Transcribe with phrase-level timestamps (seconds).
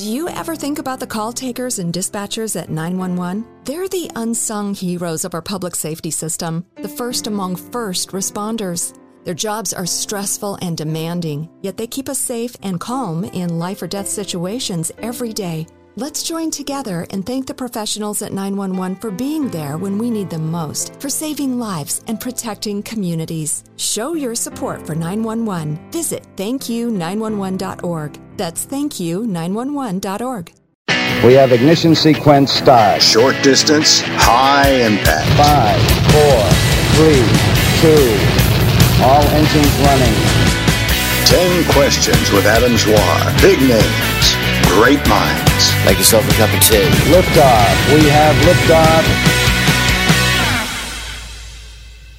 [0.00, 3.44] Do you ever think about the call takers and dispatchers at 911?
[3.64, 8.98] They're the unsung heroes of our public safety system, the first among first responders.
[9.24, 13.82] Their jobs are stressful and demanding, yet they keep us safe and calm in life
[13.82, 15.66] or death situations every day.
[15.96, 20.30] Let's join together and thank the professionals at 911 for being there when we need
[20.30, 23.64] them most, for saving lives and protecting communities.
[23.76, 25.90] Show your support for 911.
[25.90, 28.20] Visit thankyou911.org.
[28.36, 30.52] That's thankyou911.org.
[31.24, 33.02] We have ignition sequence start.
[33.02, 35.26] Short distance, high impact.
[35.36, 35.82] Five,
[36.14, 36.40] four,
[36.94, 37.26] three,
[37.82, 38.14] two.
[39.02, 40.14] All engines running.
[41.26, 43.42] Ten questions with Adam Zwar.
[43.42, 44.34] Big names,
[44.78, 45.72] great minds.
[45.84, 46.86] Make yourself a cup of tea.
[47.10, 47.94] Liftoff.
[47.94, 49.40] We have liftoff.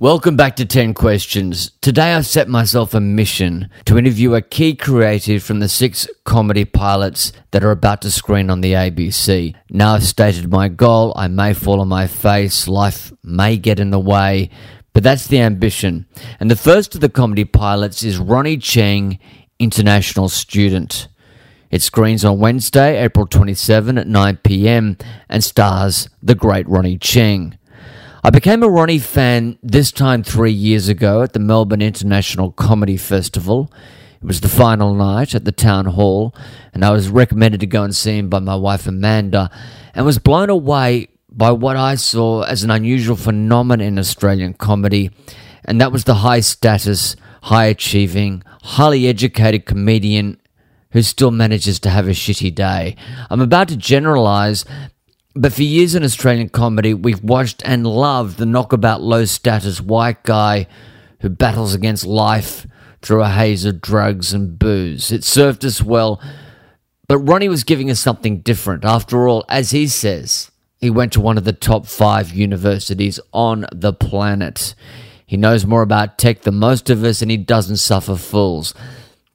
[0.01, 1.71] Welcome back to 10 Questions.
[1.79, 6.65] Today I've set myself a mission to interview a key creative from the six comedy
[6.65, 9.55] pilots that are about to screen on the ABC.
[9.69, 13.91] Now I've stated my goal, I may fall on my face, life may get in
[13.91, 14.49] the way,
[14.93, 16.07] but that's the ambition.
[16.39, 19.19] And the first of the comedy pilots is Ronny Chieng,
[19.59, 21.07] international student.
[21.71, 24.97] It screens on Wednesday, April 27 at 9 pm
[25.29, 27.57] and stars the great Ronny Chieng.
[28.25, 32.97] I became a Ronnie fan this time three years ago at the Melbourne International Comedy
[32.97, 33.71] Festival.
[34.21, 36.35] It was the final night at the town hall,
[36.73, 39.49] and I was recommended to go and see him by my wife Amanda,
[39.95, 45.09] and was blown away by what I saw as an unusual phenomenon in Australian comedy,
[45.63, 50.37] and that was the high status, high achieving, highly educated comedian
[50.91, 52.95] who still manages to have a shitty day.
[53.29, 54.65] I'm about to generalize,
[55.35, 60.23] but for years in Australian comedy, we've watched and loved the knockabout low status white
[60.23, 60.67] guy
[61.21, 62.67] who battles against life
[63.01, 65.11] through a haze of drugs and booze.
[65.11, 66.21] It served us well,
[67.07, 68.85] but Ronny was giving us something different.
[68.85, 73.65] After all, as he says, he went to one of the top five universities on
[73.71, 74.75] the planet.
[75.25, 78.73] He knows more about tech than most of us, and he doesn't suffer fools.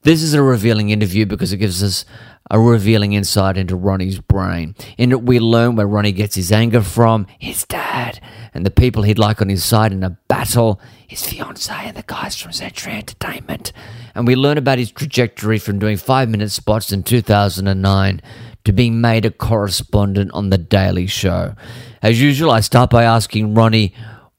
[0.07, 2.05] This is a revealing interview because it gives us
[2.49, 4.77] a revealing insight into Ronny's brain.
[4.97, 8.21] In it, we learn where Ronny gets his anger from, his dad,
[8.55, 12.05] and the people he'd like on his side in a battle, his fiance, and the
[12.07, 13.73] guys from Century Entertainment.
[14.15, 18.23] And we learn about his trajectory from doing five minute spots in 2009
[18.65, 21.57] to being made a correspondent on The Daily Show.
[22.01, 23.93] As usual, I start by asking Ronny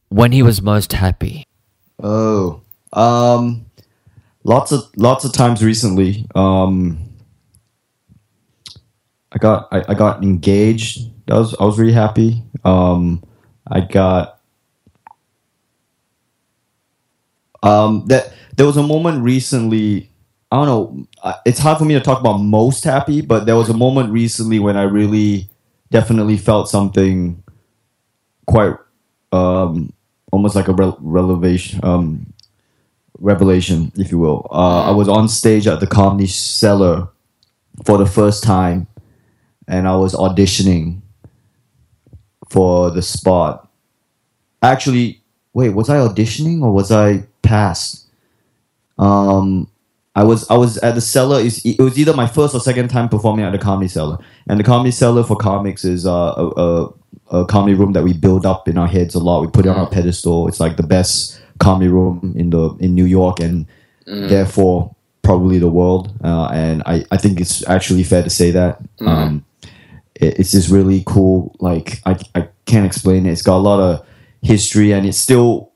[0.07, 1.43] when he was most happy.
[2.01, 2.61] Oh,
[2.93, 3.66] um,
[4.47, 6.25] lots of lots of times recently.
[6.35, 6.99] Um,
[9.31, 11.09] I got I, I got engaged.
[11.29, 12.43] I was I was really happy.
[12.63, 13.23] Um,
[13.69, 14.39] I got
[17.63, 20.11] um that there was a moment recently.
[20.51, 21.07] I don't know.
[21.23, 24.11] uh, It's hard for me to talk about most happy, but there was a moment
[24.11, 25.49] recently when I really
[25.91, 27.43] definitely felt something
[28.45, 28.75] quite
[29.31, 29.91] um
[30.31, 32.33] almost like a re- revelation um
[33.19, 34.47] revelation, if you will.
[34.51, 37.09] Uh, I was on stage at the Comedy Cellar
[37.85, 38.87] for the first time,
[39.67, 41.01] and I was auditioning
[42.49, 43.69] for the spot.
[44.61, 45.21] Actually,
[45.53, 48.07] wait, was I auditioning or was I passed?
[48.97, 49.69] Um,
[50.15, 51.39] I was I was at the cellar.
[51.41, 54.17] It was either my first or second time performing at the Comedy Cellar,
[54.47, 56.93] and the Comedy Cellar for comics is uh, a, a
[57.29, 59.41] a comedy room that we build up in our heads a lot.
[59.41, 60.47] We put it on our pedestal.
[60.47, 63.65] It's like the best comedy room in the in New York, and
[64.29, 66.11] therefore probably the world.
[66.23, 68.79] Uh, and I I think it's actually fair to say that.
[69.01, 69.43] Um,
[70.15, 71.55] it, it's just really cool.
[71.59, 73.31] Like I I can't explain it.
[73.31, 74.05] It's got a lot of
[74.41, 75.71] history, and it's still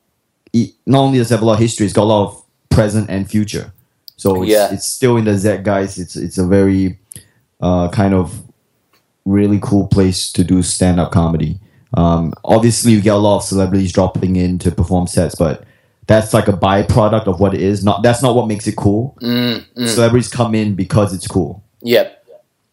[0.52, 2.44] it, not only does it have a lot of history, it's got a lot of
[2.70, 3.72] present and future.
[4.16, 4.72] So it's, Yeah.
[4.72, 5.98] it's still in the zeitgeist.
[5.98, 6.98] It's it's a very
[7.60, 8.42] uh, kind of
[9.24, 11.58] really cool place to do stand up comedy.
[11.94, 15.64] Um, obviously, you get a lot of celebrities dropping in to perform sets, but
[16.06, 17.84] that's like a byproduct of what it is.
[17.84, 19.16] Not that's not what makes it cool.
[19.86, 21.62] Celebrities come in because it's cool.
[21.82, 22.24] Yep.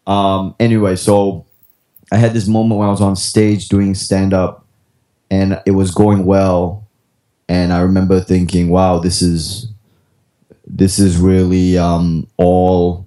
[0.06, 1.46] Um, anyway, so
[2.10, 4.66] I had this moment when I was on stage doing stand up,
[5.30, 6.88] and it was going well,
[7.48, 9.68] and I remember thinking, "Wow, this is
[10.66, 13.06] this is really um, all."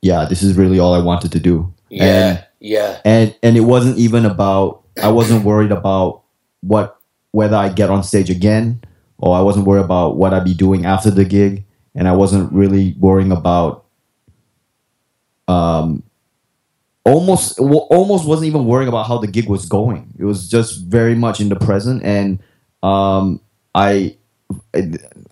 [0.00, 1.72] Yeah, this is really all I wanted to do.
[1.92, 3.00] And yeah.
[3.04, 6.21] and and it wasn't even about I wasn't worried about
[6.62, 6.98] what
[7.32, 8.82] whether I get on stage again
[9.18, 11.64] or I wasn't worried about what I'd be doing after the gig
[11.94, 13.84] and I wasn't really worrying about
[15.48, 16.02] um
[17.04, 21.14] almost almost wasn't even worrying about how the gig was going it was just very
[21.14, 22.38] much in the present and
[22.82, 23.40] um
[23.74, 24.16] I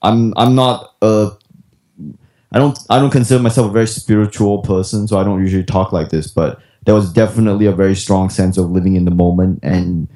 [0.02, 1.32] I'm I'm not a
[2.52, 5.92] I don't I don't consider myself a very spiritual person, so I don't usually talk
[5.92, 6.28] like this.
[6.28, 10.08] But there was definitely a very strong sense of living in the moment and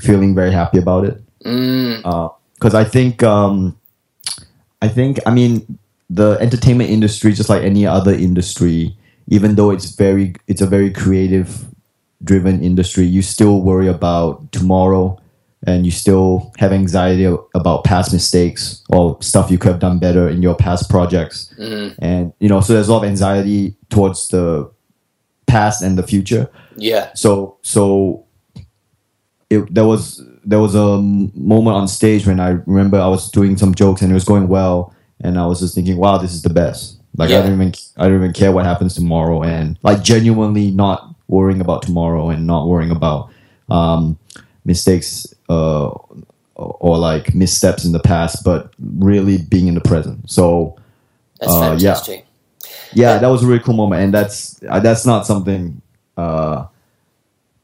[0.00, 1.22] feeling very happy about it.
[1.44, 2.02] Mm.
[2.04, 3.78] Uh, because I think um,
[4.82, 5.78] I think I mean
[6.10, 8.96] the entertainment industry, just like any other industry,
[9.28, 11.66] even though it's very it's a very creative
[12.24, 15.20] driven industry, you still worry about tomorrow
[15.66, 17.24] and you still have anxiety
[17.54, 21.52] about past mistakes or stuff you could have done better in your past projects.
[21.58, 22.04] Mm-hmm.
[22.04, 24.70] And you know, so there's a lot of anxiety towards the
[25.46, 26.48] past and the future.
[26.76, 27.10] Yeah.
[27.14, 28.24] So so
[29.50, 33.56] it, there was there was a moment on stage when I remember I was doing
[33.56, 36.42] some jokes and it was going well, and I was just thinking, wow, this is
[36.42, 36.96] the best.
[37.16, 37.38] Like Yeah.
[37.38, 41.60] I don't even I don't even care what happens tomorrow, and like genuinely not worrying
[41.60, 43.30] about tomorrow and not worrying about
[43.68, 44.18] um,
[44.64, 45.90] mistakes uh,
[46.54, 50.30] or, like missteps in the past, but really being in the present.
[50.30, 50.76] So
[51.40, 51.68] That's Uh, yeah.
[51.94, 52.26] fantastic.
[52.94, 55.80] yeah, that was a really cool moment, and that's uh, that's not something.
[56.16, 56.64] Uh,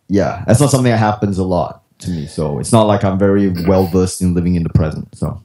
[0.09, 2.27] yeah, that's not something that happens a lot to me.
[2.27, 5.15] So it's not like I'm very well versed in living in the present.
[5.17, 5.43] So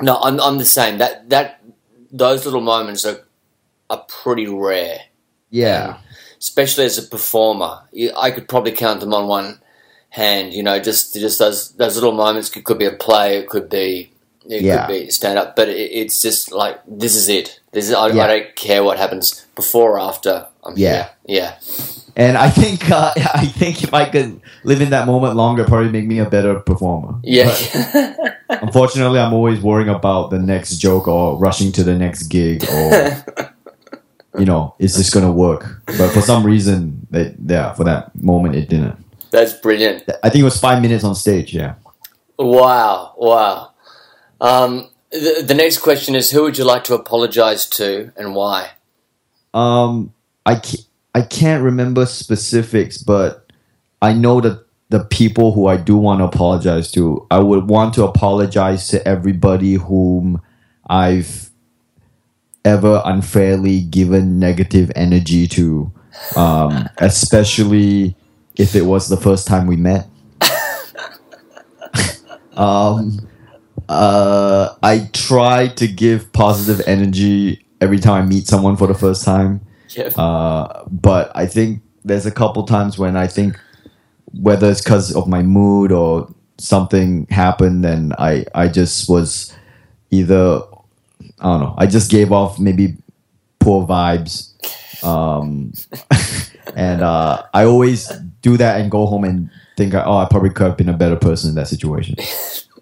[0.00, 0.98] No, I'm I'm the same.
[0.98, 1.60] That that
[2.12, 3.20] those little moments are
[3.88, 4.98] are pretty rare,
[5.50, 5.96] yeah, um,
[6.38, 7.80] especially as a performer.
[8.16, 9.60] I could probably count them on one
[10.10, 10.52] hand.
[10.54, 12.54] You know, just just those those little moments.
[12.56, 13.38] It could be a play.
[13.38, 14.10] It could be
[14.48, 14.86] it Yeah.
[14.86, 15.54] could be stand up.
[15.56, 17.60] But it, it's just like this is it.
[17.72, 18.24] This is I, Yeah.
[18.24, 20.46] I don't care what happens before or after.
[20.64, 21.08] I'm Yeah.
[21.26, 21.36] here.
[21.42, 21.54] Yeah.
[22.20, 25.90] And I think uh, I think if I could live in that moment longer, probably
[25.90, 27.18] make me a better performer.
[27.22, 27.48] Yeah.
[28.50, 33.24] Unfortunately, I'm always worrying about the next joke or rushing to the next gig or.
[34.38, 35.82] You know, is this gonna work?
[35.86, 38.94] But for some reason, that yeah, for that moment, it didn't.
[39.32, 40.04] That's brilliant.
[40.22, 41.52] I think it was five minutes on stage.
[41.52, 41.74] Yeah.
[42.38, 43.72] Wow, wow.
[44.40, 48.70] Um, the, the next question is who would you like to apologize to and why?
[49.52, 50.14] Um,
[50.46, 50.86] I can't,
[51.20, 53.52] I can't remember specifics, but
[54.00, 57.92] I know that the people who I do want to apologize to, I would want
[57.96, 60.40] to apologize to everybody whom
[60.88, 61.50] I've
[62.64, 65.92] ever unfairly given negative energy to,
[66.36, 68.16] um, especially
[68.56, 70.08] if it was the first time we met.
[72.54, 73.28] um,
[73.90, 79.22] uh, I try to give positive energy every time I meet someone for the first
[79.22, 79.60] time.
[79.90, 80.08] Yeah.
[80.16, 83.58] Uh, but I think there's a couple times when I think
[84.32, 89.54] whether it's because of my mood or something happened and I, I just was
[90.10, 90.60] either
[91.40, 92.96] I don't know I just gave off maybe
[93.58, 94.48] poor vibes.
[95.02, 95.72] Um,
[96.76, 98.08] and uh, I always
[98.42, 101.16] do that and go home and think oh I probably could have been a better
[101.16, 102.16] person in that situation.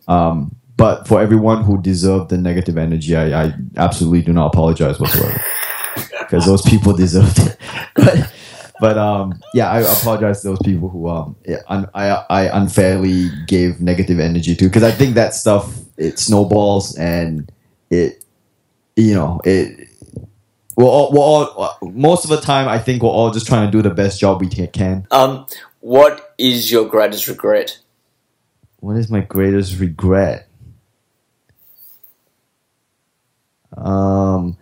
[0.08, 4.98] Um, but for everyone who deserved the negative energy I, I absolutely do not apologize
[4.98, 5.38] whatsoever
[6.28, 7.56] because those people deserved it.
[7.94, 8.32] but
[8.80, 13.28] but um, yeah, I apologize to those people who um, yeah, un- I I unfairly
[13.46, 17.50] gave negative energy to because I think that stuff it snowballs and
[17.90, 18.24] it
[18.96, 19.88] you know it.
[20.76, 22.68] We're all, we're all most of the time.
[22.68, 25.08] I think we're all just trying to do the best job we can.
[25.10, 25.46] Um,
[25.80, 27.78] what is your greatest regret?
[28.78, 30.48] What is my greatest regret?
[33.76, 34.56] Um,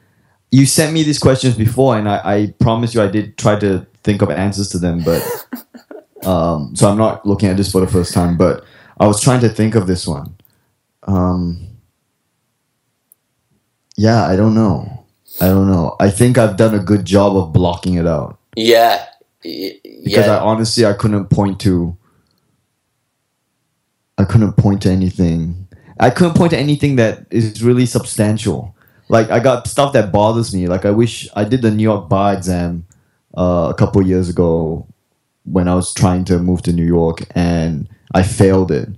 [0.51, 3.87] you sent me these questions before, and I, I promise you I did try to
[4.05, 5.23] think of answers to them, but
[6.27, 8.37] um, so I'm not looking at this for the first time.
[8.37, 8.65] But
[8.99, 10.35] I was trying to think of this one.
[11.05, 11.67] Um,
[13.97, 15.05] yeah, I don't know.
[15.41, 15.97] I don't know.
[16.01, 19.05] I think I've done a good job of blocking it out Yeah.
[19.45, 20.37] Y- because yeah.
[20.37, 21.97] I honestly I couldn't point to
[24.19, 25.69] I couldn't point to anything.
[26.01, 28.76] I couldn't point to anything that is really substantial.
[29.09, 30.67] Like I got stuff that bothers me.
[30.67, 32.87] Like I wish I did the New York bar exam
[33.37, 34.87] uh, a couple years ago
[35.45, 38.89] when I was trying to move to New York and I failed it.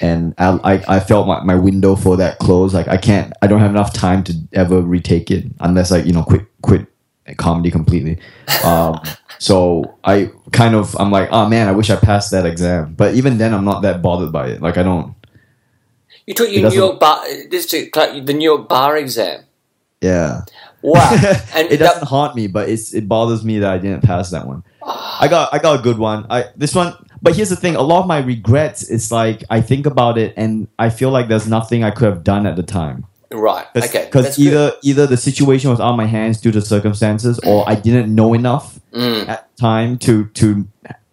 [0.00, 2.74] And I, I, I felt my, my window for that closed.
[2.74, 6.12] Like I can't, I don't have enough time to ever retake it unless I, you
[6.12, 6.86] know, quit, quit
[7.36, 8.18] comedy completely.
[8.64, 9.00] Um,
[9.38, 12.94] so I kind of, I'm like, oh man, I wish I passed that exam.
[12.94, 14.62] But even then, I'm not that bothered by it.
[14.62, 15.14] Like I don't,
[16.26, 19.44] you took your New York bar, this the New York bar exam.
[20.00, 20.42] yeah.
[20.82, 21.10] Wow.
[21.54, 24.30] And it doesn't that, haunt me, but it's it bothers me that I didn't pass
[24.30, 24.64] that one.
[24.84, 26.26] I got I got a good one.
[26.28, 29.60] I this one, but here's the thing: a lot of my regrets, it's like I
[29.60, 32.64] think about it and I feel like there's nothing I could have done at the
[32.64, 33.06] time.
[33.30, 33.66] right.
[33.76, 33.80] Okay.
[33.80, 34.10] Cause, okay.
[34.10, 34.46] 'cause that's good.
[34.48, 38.12] either either the situation was out of my hands due to circumstances, or I didn't
[38.14, 39.28] know enough Mm.
[39.28, 40.66] at time to to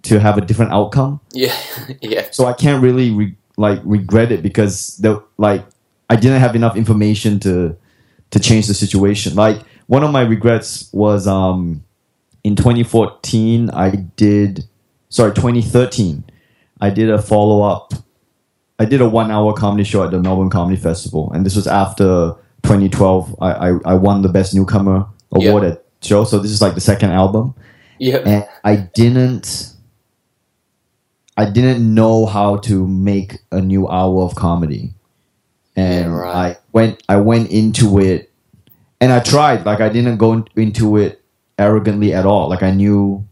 [0.04, 1.20] to have a different outcome.
[1.32, 1.56] Yeah.
[2.02, 2.26] yeah.
[2.32, 5.66] So I can't really re- like regret it because the like
[6.10, 7.76] I didn't have enough information to
[8.32, 9.36] to change the situation.
[9.36, 11.84] Like one of my regrets was um,
[12.44, 14.66] in 2014 I did
[15.10, 16.24] sorry 2013
[16.82, 17.94] I did a follow up.
[18.82, 21.68] I did a one hour comedy show at the Melbourne Comedy Festival, and this was
[21.68, 23.36] after 2012.
[23.42, 25.70] I I, I won the best newcomer award Yeah.
[25.72, 26.24] at show.
[26.24, 27.54] So this is like the second album,
[28.00, 28.26] Yep.
[28.26, 29.74] and I didn't.
[31.40, 34.94] I didn't know how to make a new hour of comedy,
[35.74, 36.58] and Yeah, right.
[36.58, 37.02] I went.
[37.08, 38.30] I went into it,
[39.00, 39.66] and I tried.
[39.66, 41.24] Like I didn't go into it
[41.58, 42.50] arrogantly at all.
[42.50, 43.26] Like I knew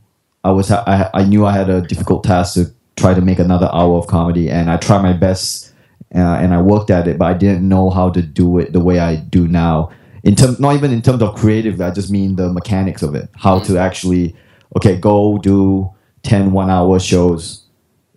[0.46, 0.72] I was.
[0.72, 4.08] I, I knew I had a difficult task to try to make another hour of
[4.08, 5.74] comedy, and I tried my best,
[6.16, 7.18] uh, and I worked at it.
[7.18, 9.92] But I didn't know how to do it the way I do now.
[10.24, 11.82] In term, not even in terms of creative.
[11.82, 13.28] I just mean the mechanics of it.
[13.36, 14.34] How to actually,
[14.78, 15.92] okay, go do
[16.24, 17.67] 10 one hour shows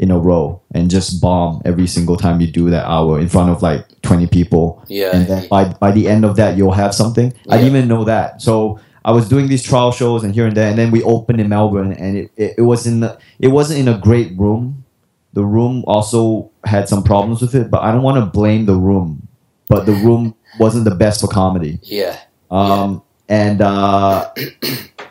[0.00, 3.50] in a row and just bomb every single time you do that hour in front
[3.50, 4.82] of like 20 people.
[4.88, 5.14] Yeah.
[5.14, 7.34] And then by, by the end of that, you'll have something.
[7.50, 8.40] I didn't even know that.
[8.40, 11.38] So I was doing these trial shows and here and there, and then we opened
[11.38, 14.84] in Melbourne, and it, it, it was in the, it wasn't in a great room.
[15.34, 18.76] The room also had some problems with it, but I don't want to blame the
[18.76, 19.28] room.
[19.68, 21.78] But the room wasn't the best for comedy.
[21.82, 22.18] yeah.
[22.50, 24.32] Um, and uh,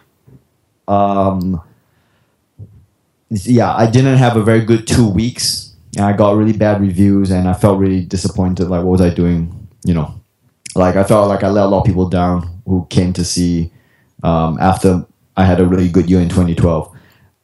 [0.87, 1.61] um,
[3.29, 5.73] yeah, I didn't have a very good two weeks.
[5.95, 8.67] And I got really bad reviews, and I felt really disappointed.
[8.67, 9.67] Like, what was I doing?
[9.83, 10.21] You know,
[10.75, 13.71] like I felt like I let a lot of people down who came to see
[14.23, 15.05] um, after
[15.35, 16.95] I had a really good year in 2012.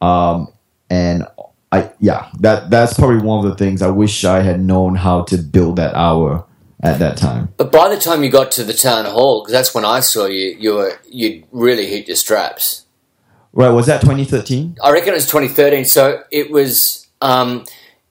[0.02, 0.48] Um,
[0.90, 1.26] and
[1.72, 5.24] I, yeah, that that's probably one of the things I wish I had known how
[5.24, 6.46] to build that hour
[6.82, 7.54] at that time.
[7.58, 10.28] But by the time you got to the town hall, because that's when I saw
[10.28, 12.85] you, you were you really hit your straps.
[13.56, 13.70] Right?
[13.70, 14.78] Was that 2013?
[14.84, 15.86] I reckon it was 2013.
[15.86, 17.66] So it was um,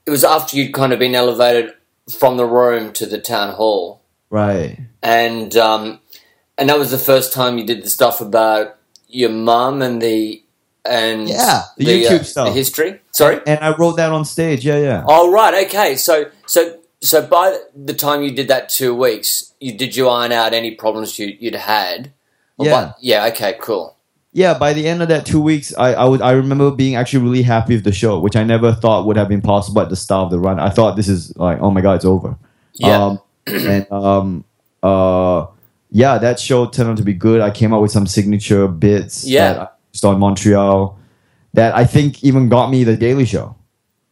[0.05, 1.73] it was after you'd kind of been elevated
[2.19, 4.79] from the room to the town hall, Right.
[5.01, 5.99] and um,
[6.57, 8.75] and that was the first time you did the stuff about
[9.07, 10.43] your mum and the
[10.83, 12.47] and Yeah, the YouTube uh, stuff.
[12.47, 12.99] the history.
[13.11, 13.39] Sorry.
[13.47, 14.65] And I wrote that on stage.
[14.65, 15.03] Yeah, yeah.
[15.07, 15.95] Oh right, okay.
[15.95, 20.31] So so so by the time you did that two weeks, you did you iron
[20.31, 22.11] out any problems you, you'd had?
[22.57, 22.71] Or Yeah.
[22.85, 23.25] by- yeah.
[23.27, 23.57] Okay.
[23.61, 23.94] Cool.
[24.35, 27.23] Yeah, by the end of that two weeks, I, I would I remember being actually
[27.23, 29.95] really happy with the show, which I never thought would have been possible at the
[29.95, 30.59] start of the run.
[30.59, 32.35] I thought this is like, oh my god, it's over.
[32.73, 33.01] Yeah.
[33.01, 34.43] Um, and um,
[34.83, 35.45] uh,
[35.89, 37.39] yeah, that show turned out to be good.
[37.39, 39.23] I came up with some signature bits.
[39.23, 39.53] Yeah.
[39.53, 40.99] That on Montreal,
[41.53, 43.55] that I think even got me the Daily Show.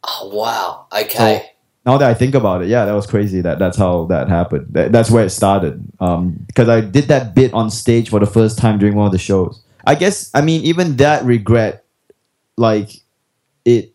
[0.08, 0.86] Oh wow.
[1.02, 1.50] Okay.
[1.84, 3.42] now that I think about it, yeah, that was crazy.
[3.42, 4.68] That that's how that happened.
[4.70, 5.86] That, that's where it started.
[6.00, 9.12] Um, because I did that bit on stage for the first time during one of
[9.12, 9.60] the shows.
[9.86, 11.84] I guess I mean even that regret,
[12.56, 12.90] like
[13.64, 13.92] it.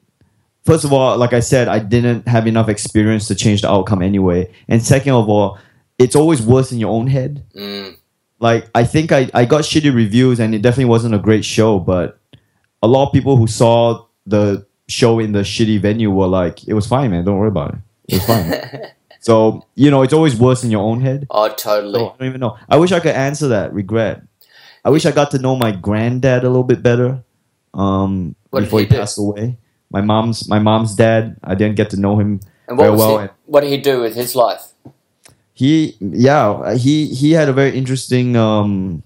[0.65, 4.03] First of all, like I said, I didn't have enough experience to change the outcome
[4.03, 4.53] anyway.
[4.67, 5.57] And second of all,
[5.97, 7.43] it's always worse in your own head.
[7.55, 7.97] Mm.
[8.39, 11.79] Like I think I I got shitty reviews and it definitely wasn't a great show,
[11.79, 12.19] but
[12.81, 16.73] a lot of people who saw the show in the shitty venue were like, "It
[16.73, 17.25] was fine, man.
[17.25, 17.79] Don't worry about it.
[18.07, 21.27] It was fine." so you know, it's always worse in your own head.
[21.29, 21.99] Oh, totally.
[21.99, 22.57] So I don't even know.
[22.69, 23.73] I wish I could answer that.
[23.73, 24.21] Regret.
[24.83, 27.23] I wish I got to know my granddad a little bit better.
[27.73, 29.57] Um, What before he he, passed away.
[29.91, 31.37] My mom's my mom's dad.
[31.43, 33.19] I didn't get to know him and what very was well.
[33.21, 34.73] he, what did he do with his life?
[35.59, 39.03] he yeah he he had a very interesting um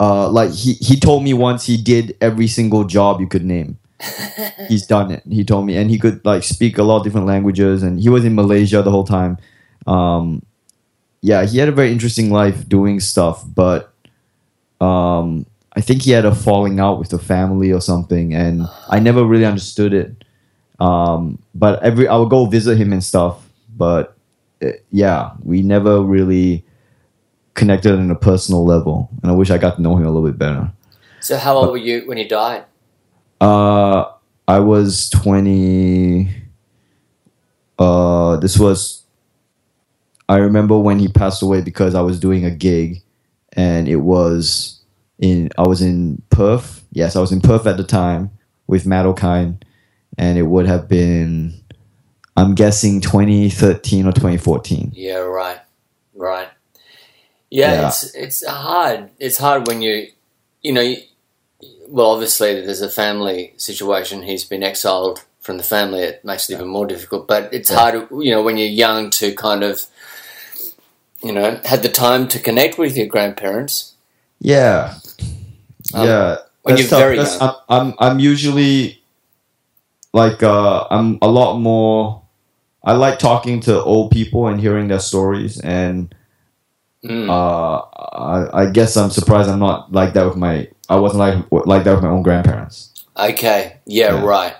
[0.00, 3.78] uh like he he told me once he did every single job you could name
[4.68, 7.28] he's done it he told me and he could like speak a lot of different
[7.28, 9.38] languages and he was in malaysia the whole time
[9.86, 10.42] um
[11.20, 13.91] yeah he had a very interesting life doing stuff but
[14.82, 15.46] um
[15.76, 19.24] i think he had a falling out with the family or something and i never
[19.24, 20.24] really understood it
[20.80, 24.16] um but every i would go visit him and stuff but
[24.62, 26.64] uh, yeah, we never really
[27.54, 30.28] connected on a personal level, and I wish I got to know him a little
[30.28, 30.70] bit better.
[31.20, 32.64] So how old were you when he died?
[33.40, 34.10] Uh,
[34.46, 36.30] I was twenty.
[37.78, 39.02] Uh, this was.
[40.28, 43.02] I remember when he passed away because I was doing a gig,
[43.52, 44.80] and it was
[45.18, 45.50] in.
[45.58, 46.84] I was in Perth.
[46.92, 48.30] Yes, I was in Perth at the time
[48.66, 49.60] with Matt Okine,
[50.18, 51.54] and it would have been.
[52.34, 54.92] I'm guessing 2013 or 2014.
[54.94, 55.16] Yeah.
[55.16, 55.60] Right.
[56.14, 56.48] Right.
[57.50, 57.88] Yeah, Yeah.
[57.88, 59.10] It's it's hard.
[59.18, 60.08] It's hard when you,
[60.62, 60.80] you know.
[60.80, 60.96] You,
[61.88, 64.22] well, obviously, there's a family situation.
[64.22, 66.00] He's been exiled from the family.
[66.00, 67.28] It makes it even more difficult.
[67.28, 69.84] But it's hard, you know, when you're young to kind of,
[71.22, 73.94] you know, had the time to connect with your grandparents.
[74.40, 74.94] Yeah,
[75.94, 76.36] Um, yeah.
[76.62, 76.98] when That's you're tough.
[77.00, 77.38] very young.
[77.40, 79.00] I'm, I'm I'm usually
[80.12, 82.22] like uh, I'm a lot more.
[82.84, 86.12] I like talking to old people and hearing their stories, and
[87.08, 90.68] uh, I, I guess I'm surprised I'm not like that with my.
[90.88, 93.04] I wasn't like like that with my own grandparents.
[93.16, 93.78] Okay.
[93.86, 94.14] Yeah.
[94.14, 94.24] Yeah.
[94.24, 94.54] Right.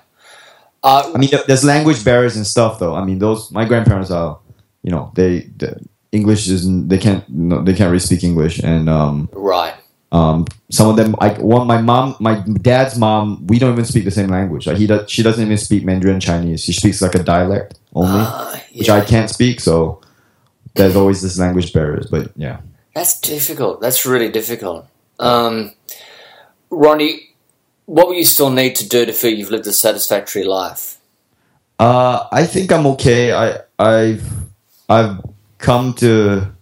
[0.85, 2.95] Uh, I mean, there's language barriers and stuff, though.
[2.95, 4.39] I mean, those my grandparents are,
[4.83, 5.79] you know, they the
[6.13, 9.75] English isn't they can't no, they can't really speak English, and um, right.
[10.13, 14.05] um, some of them, like one, my mom, my dad's mom, we don't even speak
[14.05, 14.67] the same language.
[14.67, 16.63] Like he does, she doesn't even speak Mandarin Chinese.
[16.63, 18.91] She speaks like a dialect only, Ah, which.
[18.91, 19.61] I can't speak.
[19.61, 20.03] So
[20.75, 22.07] there's always this language barriers.
[22.11, 22.61] But yeah,
[22.95, 23.81] That's difficult.
[23.81, 24.87] That's really difficult.
[25.19, 25.73] Um,
[26.71, 27.31] Ronny,
[27.87, 30.99] what will you still need to do to feel you've lived a satisfactory life?
[31.79, 33.33] uh, I think I'm okay.
[33.33, 34.31] I I've
[34.89, 35.21] I've
[35.63, 36.53] come to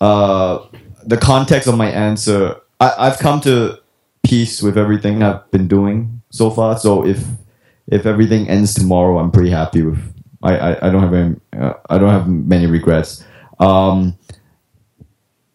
[0.00, 0.58] uh,
[1.04, 2.56] the context of my answer.
[2.80, 3.78] I, I've come to
[4.22, 6.78] peace with everything I've been doing so far.
[6.78, 7.24] So if
[7.88, 9.98] if everything ends tomorrow, I'm pretty happy with.
[10.42, 13.24] I I, I don't have any, uh, I don't have many regrets.
[13.58, 14.16] Um,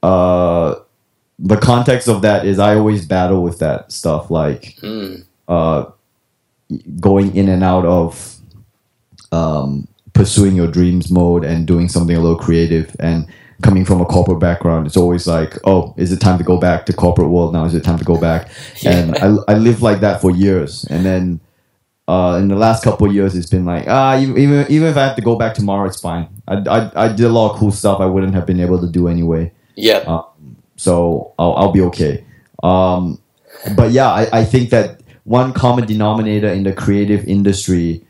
[0.02, 0.76] uh,
[1.40, 5.24] the context of that is I always battle with that stuff like Mm.
[5.48, 5.86] uh,
[7.00, 8.36] going in and out of
[9.32, 13.28] um, pursuing your dreams mode and doing something a little creative and
[13.62, 16.86] coming from a corporate background it's always like oh is it time to go back
[16.86, 17.54] to corporate world?
[17.54, 18.50] Now is it time to go back?
[18.86, 20.86] And I, I lived like that for years.
[20.86, 21.40] And then
[22.08, 24.98] uh, in the last couple of years it's been like ah even, even even if
[24.98, 26.28] I have to go back tomorrow it's fine.
[26.48, 28.88] I, I, I did a lot of cool stuff I wouldn't have been able to
[28.88, 29.52] do anyway.
[29.76, 30.04] Yeah.
[30.06, 30.24] Uh,
[30.76, 32.26] so I'll, I'll be okay.
[32.62, 33.20] Um,
[33.76, 38.06] but yeah, I, I think that one common denominator in the creative industry,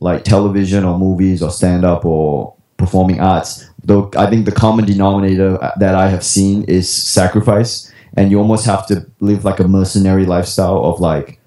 [0.00, 4.84] like television or movies or stand up or performing arts, though I think the common
[4.84, 9.60] denominator uh, that I have seen is sacrifice, and you almost have to live like
[9.60, 11.38] a mercenary lifestyle of like,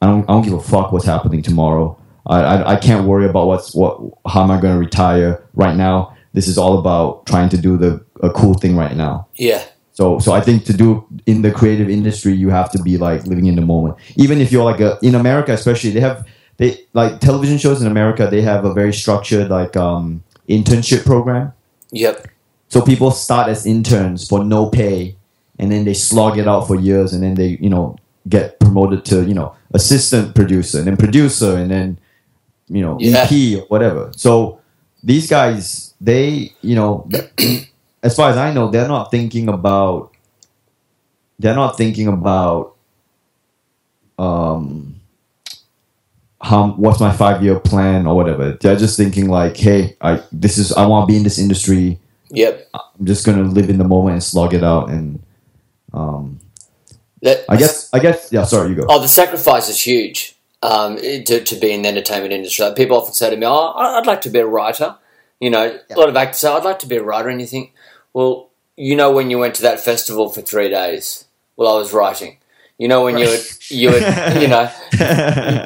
[0.00, 1.96] I don't, I don't give a fuck what's happening tomorrow.
[2.26, 4.00] I, I, I can't worry about what's what.
[4.26, 6.16] How am I going to retire right now?
[6.32, 9.26] This is all about trying to do the a cool thing right now.
[9.34, 9.64] yeah.
[9.94, 13.26] So, so I think to do in the creative industry, you have to be like
[13.26, 13.96] living in the moment.
[14.16, 16.26] Even if you're like a in America, especially they have
[16.62, 18.28] they like television shows in America.
[18.30, 21.52] They have a very structured like um, internship program.
[21.90, 22.28] Yep.
[22.68, 25.16] So people start as interns for no pay,
[25.58, 27.96] and then they slog it out for years, and then they you know
[28.28, 31.98] get promoted to you know assistant producer, and then producer, and then
[32.68, 33.26] you know Yeah.
[33.28, 34.12] EP or whatever.
[34.14, 34.60] So
[35.02, 37.10] these guys, they you know,
[38.04, 40.12] as far as I know, they're not thinking about.
[41.40, 42.76] They're not thinking about.
[44.16, 44.91] Um,
[46.42, 48.52] how what's my five year plan or whatever.
[48.52, 51.98] They're just thinking like, hey, I this is I want to be in this industry.
[52.30, 52.68] Yep.
[52.74, 54.90] I'm just gonna live in the moment and slog it out.
[54.90, 55.22] And
[55.92, 56.40] um,
[57.22, 58.44] That, I guess I guess yeah.
[58.44, 58.86] Sorry, you go.
[58.88, 62.64] Oh, the sacrifice is huge um, to, to be in the entertainment industry.
[62.64, 64.96] Like, people often say to me, "Oh, I'd like to be a writer."
[65.40, 67.46] You know, a lot of actors say, "I'd like to be a writer," and you
[67.46, 67.72] think,
[68.12, 71.26] "Well, you know, when you went to that festival for three days,
[71.56, 72.38] well, I was writing."
[72.78, 74.02] You know, when you would, you would,
[74.42, 74.68] you know,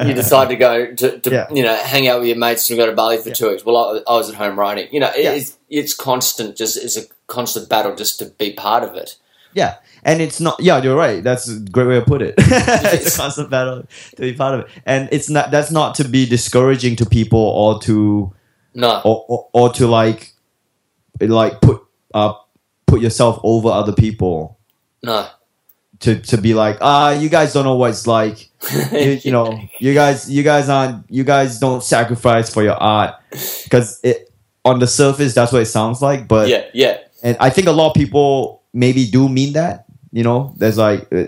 [0.07, 1.47] you decide to go to, to Yeah.
[1.51, 3.65] you know, hang out with your mates and go to Bali for two weeks.
[3.65, 4.87] Well, I, I was at home writing.
[4.91, 5.31] You know, it- Yeah.
[5.31, 6.55] it's, it's constant.
[6.55, 9.15] Just it's a constant battle just to be part of it.
[9.53, 10.59] Yeah, and it's not.
[10.59, 11.23] Yeah, you're right.
[11.23, 12.35] That's a great way to put it.
[12.37, 15.49] it's a constant battle to be part of it, and it's not.
[15.49, 18.31] That's not to be discouraging to people or to
[18.75, 20.33] No, or or, or to like
[21.19, 21.81] like put
[22.13, 22.33] uh
[22.85, 24.59] put yourself over other people
[25.01, 25.27] no.
[25.99, 28.49] To to be like ah you guys don't know what it's like
[28.91, 33.15] you, you know you guys you guys aren't you guys don't sacrifice for your art
[33.63, 34.31] because it
[34.65, 37.71] on the surface that's what it sounds like but yeah, yeah, and I think a
[37.71, 39.85] lot of people maybe do mean that.
[40.13, 41.25] You know, there's like uh,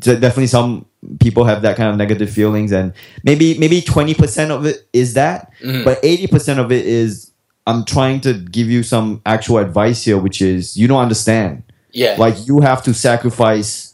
[0.00, 0.86] definitely some
[1.20, 2.92] people have that kind of negative feelings, and
[3.24, 5.84] maybe maybe twenty percent of it is that, Mhm.
[5.84, 7.32] but eighty percent of it is
[7.66, 11.62] I'm trying to give you some actual advice here, which is you don't understand.
[11.92, 12.14] yeah.
[12.18, 13.91] Like you have to sacrifice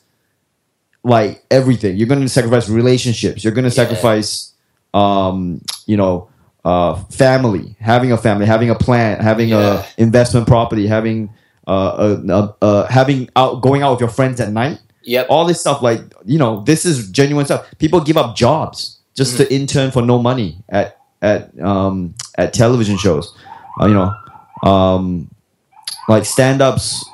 [1.09, 1.97] like everything.
[1.97, 3.43] You're going to sacrifice relationships.
[3.43, 3.85] You're going to Yeah.
[3.85, 4.53] sacrifice,
[4.95, 6.29] um, you know,
[6.65, 9.83] uh, family, having a family, having a plan, having Yeah.
[9.83, 11.31] a investment property, having
[11.67, 14.79] uh, uh, uh, uh, having out going out with your friends at night.
[15.05, 15.27] Yep.
[15.29, 17.67] All this stuff, like you know, this is genuine stuff.
[17.79, 22.97] People give up jobs just to intern for no money at at um, at television
[22.97, 23.35] shows.
[23.81, 24.15] Uh, you know,
[24.71, 25.29] um,
[26.09, 27.05] like stand ups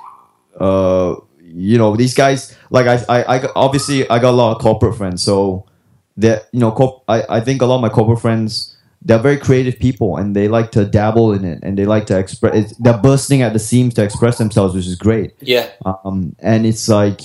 [0.61, 1.15] uh
[1.55, 4.97] you know these guys like I, I i obviously i got a lot of corporate
[4.97, 5.64] friends so
[6.17, 9.37] that you know corp- I, I think a lot of my corporate friends they're very
[9.37, 12.99] creative people and they like to dabble in it and they like to express they're
[12.99, 15.69] bursting at the seams to express themselves which is great Yeah.
[15.85, 17.21] um and it's like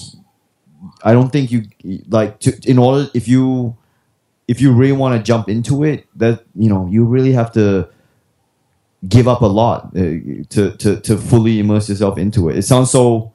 [1.03, 1.63] i don't think you
[2.09, 3.75] like to in order if you
[4.47, 7.87] if you really want to jump into it that you know you really have to
[9.07, 10.01] give up a lot uh,
[10.49, 12.57] to to to fully immerse yourself into it.
[12.57, 13.31] It sounds so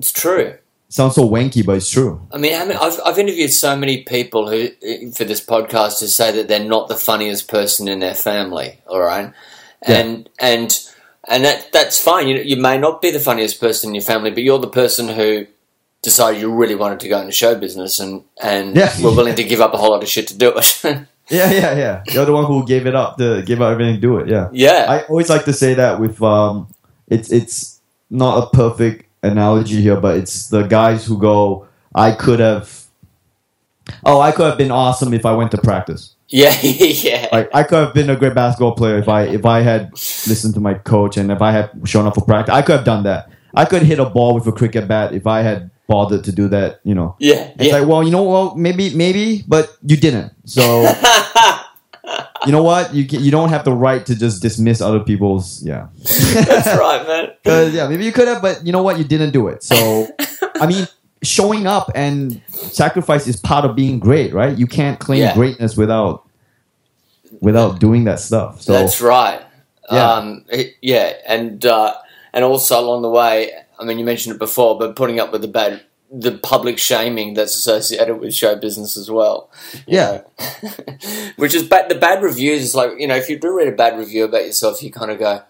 [0.00, 0.54] It's true.
[0.88, 2.20] sounds so wanky, but it's true.
[2.32, 4.68] I mean, I mean, I've, I've interviewed so many people who,
[5.12, 8.80] for this podcast, who say that they're not the funniest person in their family.
[8.88, 9.32] All right,
[9.82, 10.78] and and
[11.28, 12.26] and that that's fine.
[12.28, 15.08] You you may not be the funniest person in your family, but you're the person
[15.08, 15.46] who
[16.02, 18.90] decided you really wanted to go into show business and and Yeah.
[19.02, 20.78] were willing to give up a whole lot of shit to do it.
[21.32, 22.02] Yeah, yeah, yeah.
[22.12, 24.26] You're the one who gave it up to give up everything to do it.
[24.28, 24.48] Yeah.
[24.52, 26.66] yeah, I always like to say that with um,
[27.06, 32.40] it's it's not a perfect analogy here, but it's the guys who go, I could
[32.40, 32.84] have,
[34.04, 36.14] oh, I could have been awesome if I went to practice.
[36.28, 39.60] yeah, yeah, Like I could have been a great basketball player if I if I
[39.62, 42.54] had listened to my coach and if I had shown up for practice.
[42.54, 43.30] I could have done that.
[43.54, 46.46] I could hit a ball with a cricket bat if I had bothered to do
[46.48, 46.80] that.
[46.84, 47.16] You know.
[47.18, 47.78] yeah, It's yeah.
[47.78, 50.32] like, well, you know, well, maybe, maybe, but you didn't.
[50.44, 50.62] So,
[52.46, 52.94] you know what?
[52.94, 55.62] You can, you don't have the right to just dismiss other people's.
[55.62, 57.30] Yeah, That's right, man.
[57.44, 58.98] 'Cause, yeah, maybe you could have, but you know what?
[58.98, 59.62] You didn't do it.
[59.62, 60.08] So,
[60.60, 60.86] I mean,
[61.22, 64.56] showing up and sacrifice is part of being great, right?
[64.56, 65.34] You can't claim Yeah.
[65.34, 66.24] greatness without
[67.40, 68.60] without doing that stuff.
[68.62, 69.40] So, That's right.
[69.90, 70.12] Yeah.
[70.12, 71.94] Um, it- yeah, and uh,
[72.32, 75.42] and also along the way, I mean, you mentioned it before, but putting up with
[75.42, 79.48] the bad, the public shaming that's associated with show business as well.
[79.86, 80.22] Yeah.
[81.36, 81.88] which is bad.
[81.88, 84.44] The bad reviews is like you know, if you do read a bad review about
[84.46, 85.42] yourself, you kind of go,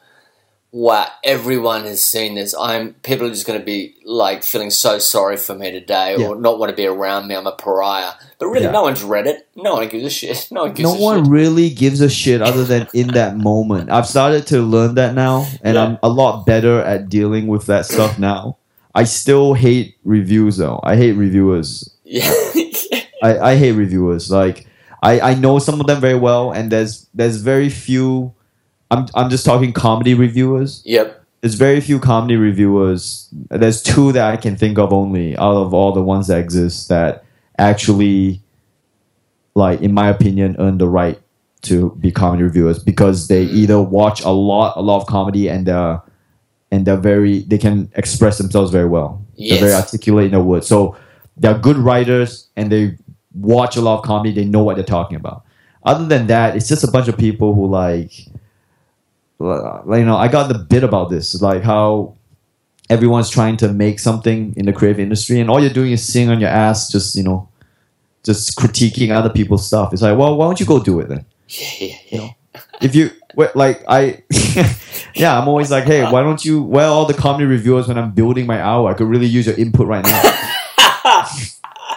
[0.72, 2.54] "Wow, everyone has seen this.
[2.58, 6.26] I'm people are just going to be like feeling so sorry for me today, Yeah.
[6.28, 7.34] or not want to be around me.
[7.36, 8.72] I'm a pariah." But really, Yeah.
[8.72, 9.46] no one's read it.
[9.56, 10.48] No one gives a shit.
[10.52, 11.32] No one gives no one shit.
[11.32, 13.90] really gives a shit other than in that moment.
[13.90, 15.84] I've started to learn that now, and Yeah.
[15.84, 18.56] I'm a lot better at dealing with that stuff now.
[18.94, 20.80] I still hate reviews though.
[20.82, 21.88] I hate reviewers.
[22.04, 22.30] Yeah.
[23.22, 24.30] I, I hate reviewers.
[24.30, 24.66] Like
[25.02, 28.34] I, I know some of them very well, and there's there's very few.
[28.90, 30.82] I'm I'm just talking comedy reviewers.
[30.84, 31.16] yep.
[31.40, 33.28] There's very few comedy reviewers.
[33.48, 36.90] There's two that I can think of only out of all the ones that exist
[36.90, 37.24] that
[37.56, 38.42] actually,
[39.54, 41.18] like in my opinion, earn the right
[41.62, 45.66] to be comedy reviewers because they either watch a lot a lot of comedy and
[45.66, 46.02] they're
[46.70, 49.24] and they're very they can express themselves very well.
[49.36, 50.66] They're very articulate in their words.
[50.66, 50.96] So
[51.36, 52.96] they're good writers and they
[53.34, 54.32] watch a lot of comedy.
[54.32, 55.44] They know what they're talking about.
[55.84, 58.12] Other than that, it's just a bunch of people who like,
[59.38, 62.16] like you know, I got the bit about this, like how
[62.90, 66.28] everyone's trying to make something in the creative industry, and all you're doing is sitting
[66.28, 67.48] on your ass, just you know,
[68.22, 69.94] just critiquing other people's stuff.
[69.94, 71.24] It's like, well, why don't you go do it then?
[71.48, 72.60] Yeah, yeah, yeah.
[72.80, 74.22] if you wh- like i
[75.14, 78.12] yeah i'm always like hey why don't you well all the comedy reviewers when i'm
[78.12, 78.90] building my hour?
[78.90, 80.22] I could really use your input right now.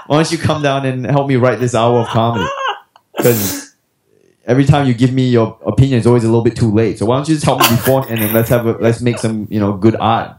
[0.07, 2.49] Why don't you come down and help me write this hour of comedy?
[3.15, 3.73] Because
[4.45, 6.99] every time you give me your opinion it's always a little bit too late.
[6.99, 9.47] So why don't you just help me beforehand and let's have a, let's make some
[9.49, 10.37] you know good art.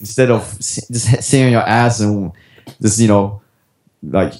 [0.00, 2.32] Instead of just sitting on your ass and
[2.80, 3.40] just you know
[4.02, 4.34] like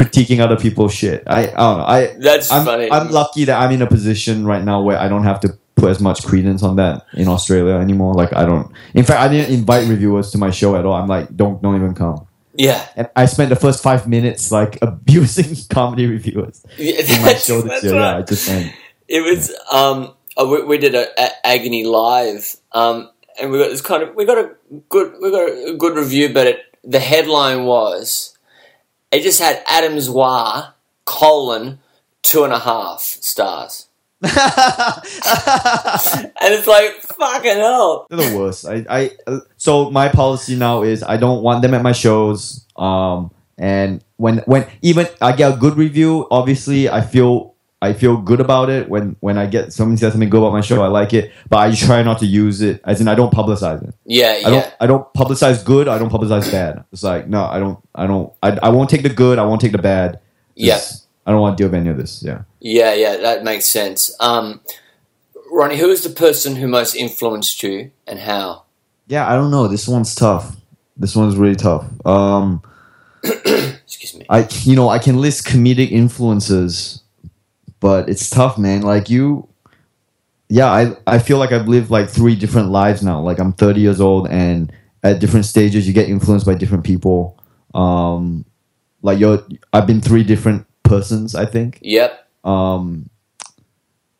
[0.00, 2.90] critiquing other people's shit i i don't know i That's I'm, funny.
[2.90, 5.90] I'm lucky that I'm in a position right now where I don't have to put
[5.90, 8.12] as much credence on that in Australia anymore.
[8.14, 8.70] Like I don't.
[8.94, 10.92] In fact, I didn't invite reviewers to my show at all.
[10.94, 12.26] I'm like, don't don't even come.
[12.54, 12.80] yeah.
[12.96, 17.46] And I spent the first five minutes like abusing comedy reviewers Yeah, in my that's-
[17.46, 17.94] show this year.
[17.94, 18.12] right.
[18.12, 18.72] Yeah, I just went.
[19.08, 23.08] It was um uh, we, we did a, a agony live um
[23.40, 24.48] and we got this kind of we got a
[24.88, 28.36] good we got a good review but it the headline was
[29.12, 31.78] it just had Adam Zwar colon
[32.22, 33.88] two and a half stars
[34.22, 34.32] and
[36.52, 38.66] it's like fucking hell They're the worst.
[38.66, 42.66] I, I uh, so my policy now is I don't want them at my shows.
[42.76, 48.18] Um, and when when even I get a good review, obviously I feel I feel
[48.18, 48.88] good about it.
[48.88, 51.32] When when I get someone says something good about my show, I like it.
[51.48, 52.80] But I try not to use it.
[52.84, 53.94] As in, I don't publicize it.
[54.04, 55.88] yeah I don't yeah I don't publicize good.
[55.88, 56.84] I don't publicize bad.
[56.92, 59.38] It's like no, I don't I don't I, I won't take the good.
[59.38, 60.20] I won't take the bad.
[60.54, 60.78] Yeah.
[61.26, 62.22] I don't want to deal with any of this.
[62.22, 62.42] Yeah.
[62.60, 64.60] yeah yeah that makes sense um
[65.50, 68.64] Ronny who is the person who most influenced you and how
[69.06, 69.26] Yeah.
[69.30, 69.68] I don't know.
[69.68, 70.56] This one's tough.
[70.96, 71.86] This one's really tough.
[72.06, 72.62] Um.
[73.24, 77.02] excuse me I you know I can list comedic influences,
[77.80, 78.82] but it's tough, man.
[78.82, 79.48] Like you,
[80.48, 83.20] yeah, I I feel like I've lived like three different lives now.
[83.20, 87.38] Like I'm 30 years old, and at different stages, you get influenced by different people.
[87.74, 88.44] Um,
[89.02, 91.34] like you're, I've been three different persons.
[91.34, 91.78] I think.
[91.82, 93.08] yep Um,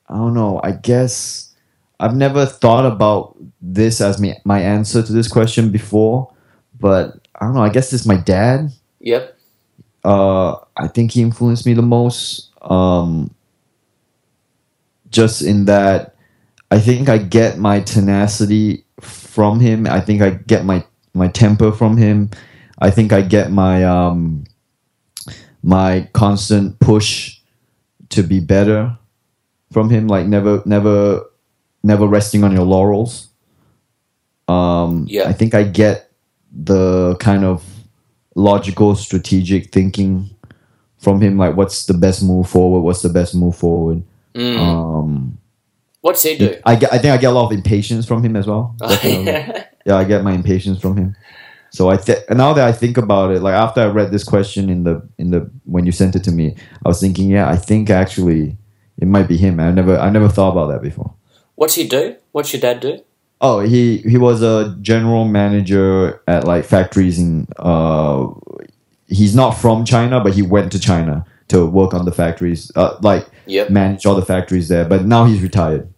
[0.08, 0.60] I don't know.
[0.64, 1.54] I guess
[2.00, 6.32] I've never thought about this as me, my answer to this question before,
[6.78, 7.62] but I don't know.
[7.62, 9.36] I guess it's my dad yep
[10.04, 12.50] uh, I think he influenced me the most.
[12.62, 13.34] Um,
[15.10, 16.14] just in that
[16.70, 19.86] I think I get my tenacity from him.
[19.86, 22.30] I think I get my my temper from him.
[22.78, 24.44] I think I get my um
[25.62, 27.38] my constant push
[28.10, 28.96] to be better
[29.72, 30.06] from him.
[30.06, 31.22] Like never never
[31.82, 33.28] never resting on your laurels.
[34.48, 35.28] Um, Yeah.
[35.28, 36.10] I think I get
[36.52, 37.64] the kind of
[38.34, 40.30] logical, strategic thinking
[40.98, 41.38] from him.
[41.38, 42.80] Like, what's the best move forward?
[42.80, 44.02] What's the best move forward?
[44.34, 44.58] Mm.
[44.58, 45.38] Um,
[46.00, 46.56] What's he do?
[46.64, 48.76] I get, I think I get a lot of impatience from him as well.
[49.86, 51.16] Yeah, I get my impatience from him.
[51.70, 54.68] So I th- now that I think about it, like after I read this question
[54.68, 57.56] in the in the when you sent it to me, I was thinking, yeah, I
[57.56, 58.58] think actually
[58.98, 59.58] it might be him.
[59.58, 61.14] I never I never thought about that before.
[61.54, 62.16] What's he do?
[62.32, 63.00] What's your dad do?
[63.40, 67.46] Oh, he he was a general manager at like factories in.
[67.56, 68.28] Uh,
[69.06, 72.96] he's not from China, but he went to China to work on the factories, uh,
[73.02, 73.70] like Yep.
[73.70, 74.84] manage all the factories there.
[74.84, 75.88] But now he's retired.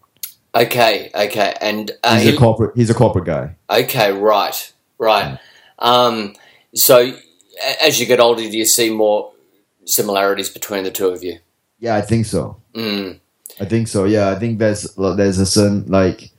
[0.55, 2.73] Okay, okay, and uh, He's he- a corporate.
[2.77, 3.57] He's a corporate guy.
[3.71, 5.39] okay, right, right.
[5.79, 6.35] Um,
[6.75, 7.13] so
[7.83, 9.33] as you get older, do you see more
[9.85, 11.39] similarities between the two of you?
[11.79, 12.61] Yeah, I think so.
[12.75, 13.19] Mm.
[13.61, 14.05] I think so.
[14.05, 16.31] Yeah, I think there's there's a certain like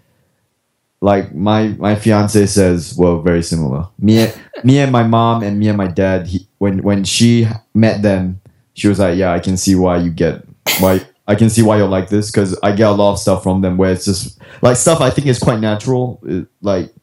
[1.02, 3.88] like my my fiance says well very similar.
[4.00, 4.28] Me
[4.64, 6.28] me and my mom and me and my dad.
[6.28, 8.42] He, when when she met them,
[8.74, 10.44] she was like, "Yeah, I can see why you get
[10.80, 13.44] why I can see why you're like this because I get a lot of stuff
[13.44, 16.20] from them where it's just like stuff I think is quite natural.
[16.26, 16.94] It- like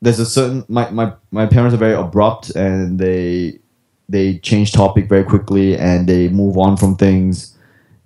[0.00, 3.58] there's a certain my, my my parents are very abrupt and they
[4.08, 7.56] they change topic very quickly and they move on from things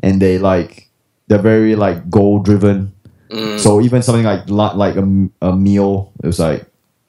[0.02, 0.88] and they like
[1.28, 2.92] they're very like goal driven.
[3.30, 3.58] Mm.
[3.58, 4.96] So even something like like
[5.42, 6.64] a meal, it was like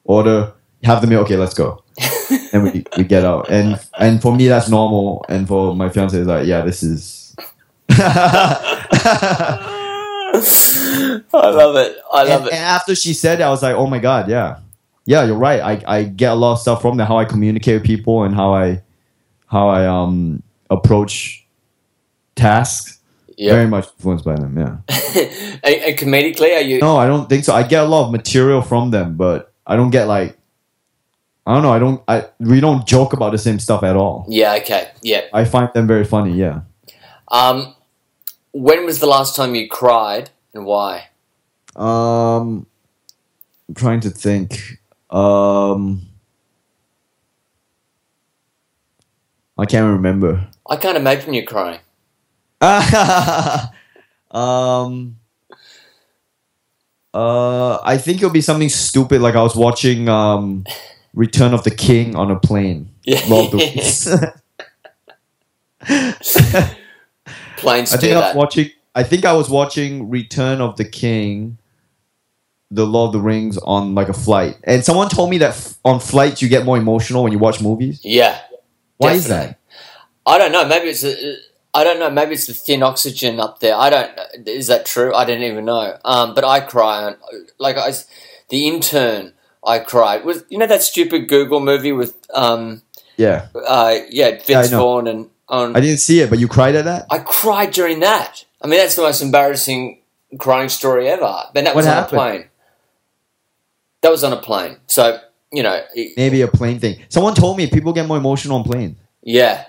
[0.05, 0.51] order
[0.83, 1.19] have the meal.
[1.19, 1.83] Okay, let's go,
[2.53, 3.49] and we we get out.
[3.49, 7.35] And and for me that's normal, and for my fiance it's like yeah, this is.
[7.89, 8.93] I
[11.33, 11.97] love it.
[12.11, 12.53] I love and, it.
[12.53, 14.59] and after she said it, I was like, oh my god, yeah,
[15.05, 15.61] yeah, you're right.
[15.61, 18.35] I, I get a lot of stuff from there, how I communicate with people and
[18.35, 18.81] how I
[19.47, 21.45] how I um approach
[22.35, 22.99] tasks.
[23.37, 23.53] Yeah.
[23.53, 24.57] Very much influenced by them.
[24.57, 24.77] Yeah.
[25.63, 26.79] and, and comedically, are you?
[26.79, 27.53] No, I don't think so.
[27.53, 30.36] I get a lot of material from them, but I don't get like
[31.47, 31.71] I don't know.
[31.71, 32.03] I don't.
[32.09, 34.25] I we don't joke about the same stuff at all.
[34.27, 34.55] Yeah.
[34.55, 34.89] Okay.
[35.01, 35.21] Yeah.
[35.33, 36.33] I find them very funny.
[36.33, 36.63] Yeah.
[37.29, 37.73] Um,
[38.51, 41.07] when was the last time you cried and why?
[41.77, 42.67] Um,
[43.69, 44.81] I'm trying to think.
[45.09, 46.01] Um,
[49.57, 50.49] I can't remember.
[50.69, 51.79] I can't imagine you crying.
[54.31, 55.15] um.
[57.13, 60.65] Uh, I think it'll be something stupid like I was watching um,
[61.17, 62.91] Return of the King on a plane.
[63.03, 63.21] Yeah.
[63.27, 63.59] Lord of.
[67.57, 68.35] Planes I think I was that.
[68.35, 68.69] watching.
[68.93, 71.57] I think I was watching Return of the King,
[72.69, 75.77] The Lord of the Rings on like a flight, and someone told me that f-
[75.83, 77.99] on flights you get more emotional when you watch movies.
[78.03, 78.39] yeah.
[78.97, 79.59] Why is that?
[80.25, 80.65] I don't know.
[80.67, 81.37] Maybe it's the,
[81.73, 82.09] I don't know.
[82.09, 83.75] Maybe it's the thin oxygen up there.
[83.75, 84.11] I don't.
[84.47, 85.13] Is that true?
[85.13, 85.97] I didn't even know.
[86.03, 87.17] Um, but I cry on
[87.59, 87.91] like I,
[88.49, 89.33] the intern.
[89.67, 92.81] I cried with you know that stupid Google movie with um
[93.17, 94.79] Yeah, uh yeah Vince know.
[94.79, 95.75] Vaughn and on.
[95.75, 97.05] I didn't see it, but you cried at that.
[97.09, 98.45] I cried during that.
[98.61, 99.99] I mean, that's the most embarrassing
[100.39, 101.43] crying story ever.
[101.53, 102.45] But that was What on a plane.
[104.01, 104.77] That was on a plane.
[104.87, 105.19] So
[105.51, 106.99] you know, it- Maybe a plane thing.
[107.09, 108.97] Someone told me people get more emotional on planes.
[109.23, 109.65] Yeah.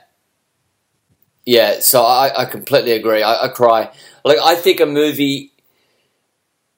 [1.45, 3.23] Yeah, so I, I completely agree.
[3.23, 3.91] I, I cry.
[4.25, 5.53] Like, I think a movie.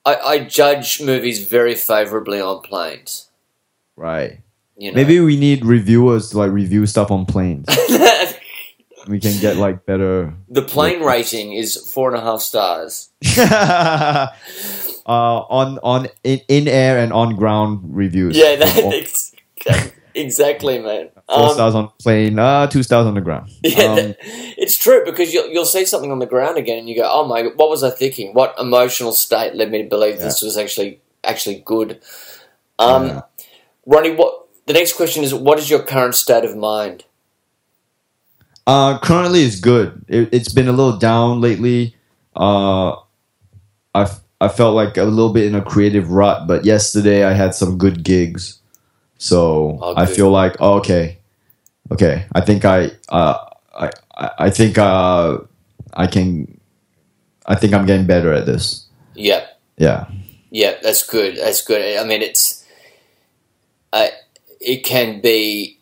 [0.05, 3.29] I, I judge movies very favorably on planes.
[3.97, 4.41] Right.
[4.77, 4.97] You know?
[4.97, 7.67] Maybe we need reviewers to like review stuff on planes.
[9.09, 10.35] we can get like better.
[10.49, 13.11] the plane rating is four and a half stars.
[13.39, 14.29] uh,
[15.07, 18.37] on on in, in air and on ground reviews.
[18.37, 19.35] Yeah, that, ex-
[20.15, 21.11] exactly, man.
[21.33, 23.51] Four Um, stars on plane, uh, two stars on the ground.
[23.63, 24.17] Yeah, Um, that-
[24.59, 27.25] it's true because you'll, you'll see something on the ground again, and you go, "Oh
[27.25, 27.43] my!
[27.55, 28.35] What was I thinking?
[28.35, 32.01] What emotional state led me to believe this was actually actually good?"
[32.79, 33.21] Um, Yeah.
[33.87, 35.33] Ronny, what the next question is?
[35.33, 37.05] What is your current state of mind?
[38.67, 40.05] Uh, currently it's good.
[40.09, 41.97] It, it's been a little down lately.
[42.37, 42.97] Uh,
[43.95, 47.55] I I felt like a little bit in a creative rut, but yesterday I had
[47.55, 48.59] some good gigs,
[49.19, 51.19] so Oh, I feel like oh, okay,
[51.91, 52.27] okay.
[52.33, 53.39] I think I uh
[53.75, 55.39] I I I think uh
[55.93, 56.61] I can.
[57.47, 58.87] I think I'm getting better at this.
[59.15, 59.45] Yeah,
[59.77, 60.07] Yeah.
[60.51, 61.37] yeah, that's good.
[61.37, 61.99] That's good.
[61.99, 62.65] I mean, it's
[63.93, 64.09] uh,
[64.61, 65.79] it can be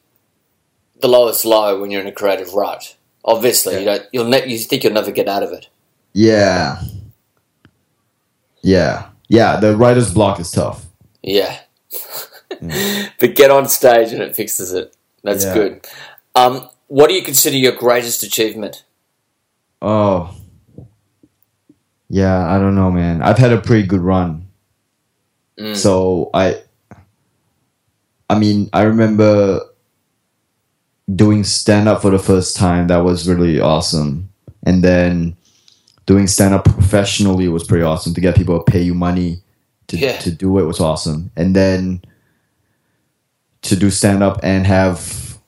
[1.00, 2.96] the lowest low when you're in a creative rut.
[3.24, 4.02] Obviously, you don't.
[4.12, 5.68] You'll ne- you think you'll never get out of it.
[6.14, 6.80] Yeah.
[8.62, 9.60] Yeah, yeah.
[9.60, 10.86] The writer's block is tough.
[11.22, 11.58] Yeah.
[13.20, 14.94] but get on stage and it fixes it.
[15.22, 15.54] That's Yeah.
[15.54, 15.87] good.
[16.35, 18.85] Um, what do you consider your greatest achievement?
[19.83, 20.35] Oh,
[22.09, 22.46] yeah.
[22.48, 23.22] I don't know, man.
[23.22, 24.46] I've had a pretty good run.
[25.59, 25.76] Mm.
[25.76, 26.62] So I,
[28.31, 29.61] I mean, I remember
[31.14, 32.88] doing stand up for the first time.
[32.88, 34.28] That was really awesome.
[34.64, 35.37] And then
[36.07, 38.14] doing stand up professionally was pretty awesome.
[38.14, 39.42] To get people to pay you money
[39.88, 40.18] to Yeah.
[40.18, 41.31] to do it was awesome.
[41.37, 42.02] And then
[43.62, 45.38] to do stand up and have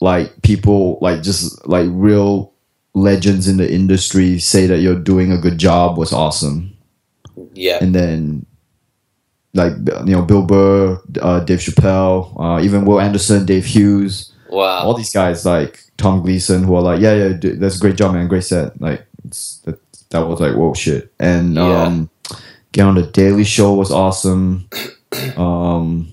[0.00, 2.52] like people like just like real
[2.94, 6.76] legends in the industry say that you're doing a good job was awesome
[7.54, 7.78] Yeah.
[7.82, 8.46] and then
[9.54, 9.72] like
[10.04, 14.80] you know Bill Burr, uh, Dave Chappelle, uh, even Will Anderson, Dave Hughes, wow.
[14.84, 17.96] all these guys like Tom Gleeson who are like, yeah, yeah, dude, that's a great
[17.96, 18.78] job, man, great set.
[18.82, 19.78] Like it's, that,
[20.10, 21.10] that was like whoa shit.
[21.18, 21.84] And Yeah.
[21.84, 22.10] um,
[22.72, 24.68] get on the Daily Show was awesome.
[25.38, 26.12] um,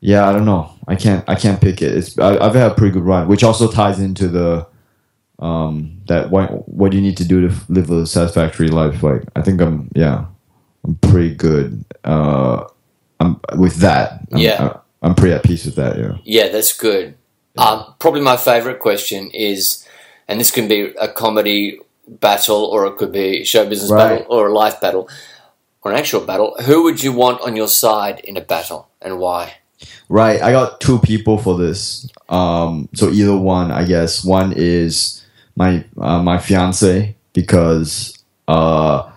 [0.00, 0.72] yeah, I don't know.
[0.86, 1.94] I can't I can't pick it.
[1.96, 4.66] It's I, I've had a pretty good run, which also ties into the
[5.38, 9.02] um that what what you need to do to live a satisfactory life?
[9.02, 10.26] Like I think I'm yeah
[10.84, 11.84] I'm pretty good.
[12.04, 12.64] Uh,
[13.20, 14.20] I'm with that.
[14.32, 14.78] I'm, Yeah.
[15.02, 15.98] I'm pretty at peace with that.
[15.98, 16.16] Yeah.
[16.24, 17.14] Yeah, that's good.
[17.56, 19.84] Um, probably my favorite question is,
[20.28, 24.20] and this can be a comedy battle, or it could be show business Right.
[24.20, 25.08] battle, or a life battle,
[25.82, 26.56] or an actual battle.
[26.62, 29.54] Who would you want on your side in a battle, and why?
[30.08, 30.40] Right.
[30.42, 32.08] I got two people for this.
[32.28, 34.24] Um, so either one, I guess.
[34.24, 35.24] One is
[35.56, 38.16] my uh, my fiance because
[38.48, 39.10] uh,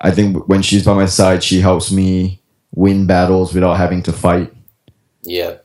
[0.00, 2.40] I think when she's by my side, she helps me
[2.74, 4.52] win battles without having to fight.
[5.22, 5.56] Yeah,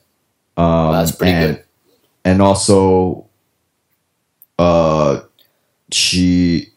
[0.58, 1.66] Um, that's pretty and, good.
[2.24, 3.28] And also,
[4.58, 5.22] uh,
[5.92, 6.70] she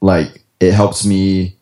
[0.00, 1.56] like it helps me.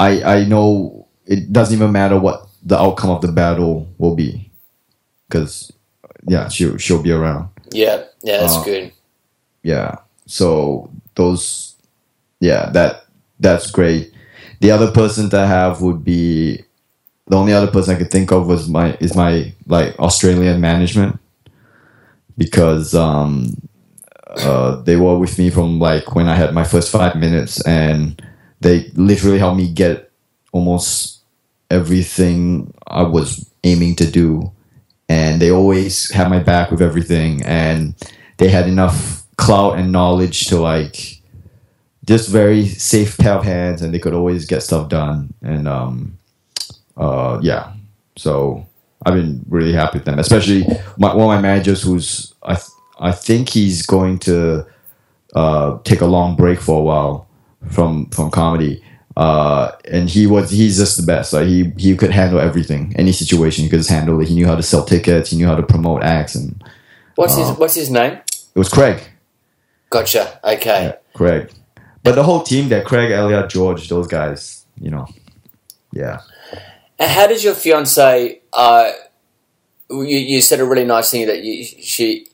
[0.00, 4.50] I I know it doesn't even matter what the outcome of the battle will be,
[5.26, 5.72] because
[6.26, 7.48] yeah, she she'll be around.
[7.70, 8.92] Yeah, yeah, that's uh, good.
[9.62, 11.74] Yeah, so those,
[12.40, 13.06] yeah, that
[13.40, 14.12] that's great.
[14.60, 16.64] The other person to have would be
[17.26, 21.18] the only other person I could think of was my is my like Australian management
[22.36, 23.54] because um
[24.36, 28.20] uh they were with me from like when I had my first five minutes and
[28.60, 30.10] they literally helped me get
[30.52, 31.17] almost
[31.70, 34.52] everything I was aiming to do.
[35.08, 37.94] And they always had my back with everything and
[38.36, 41.22] they had enough clout and knowledge to like
[42.04, 45.32] just very safe pair of hands and they could always get stuff done.
[45.42, 46.18] And um
[46.96, 47.72] uh yeah.
[48.16, 48.66] So
[49.06, 50.66] i've been really happy with them especially
[50.98, 52.66] my, one of my managers who's i th-
[52.98, 54.66] i think he's going to
[55.36, 57.28] uh take a long break for a while
[57.70, 58.82] from from comedy
[59.18, 63.12] uh and he was he's just the best like he he could handle everything any
[63.12, 65.56] situation he could just handle it he knew how to sell tickets he knew how
[65.56, 66.62] to promote acts and
[67.16, 68.12] What's uh, his What's his name?
[68.14, 69.02] it was craig
[69.90, 70.38] Gotcha.
[70.44, 70.84] Okay.
[70.84, 71.50] yeah, Craig.
[72.02, 75.06] But the whole team there, Craig, Elliot, George, those guys, you know,
[75.92, 76.20] yeah.
[76.98, 78.40] And how does your fiance?
[78.52, 78.90] Uh,
[79.90, 82.26] you, you said a really nice thing that you, she.